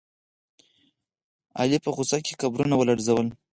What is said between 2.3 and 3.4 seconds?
قبرونه ولړزول.